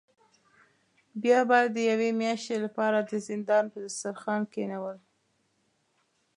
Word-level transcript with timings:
بیا 1.21 1.39
به 1.49 1.59
د 1.75 1.77
یوې 1.89 2.09
میاشتې 2.21 2.55
له 2.63 2.69
پاره 2.75 2.99
د 3.11 3.11
زندان 3.27 3.63
په 3.71 3.77
دسترخوان 3.85 4.41
کینول. 4.53 4.97